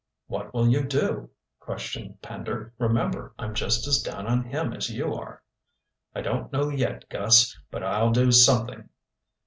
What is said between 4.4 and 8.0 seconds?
him as you are." "I don't know yet, Gus. But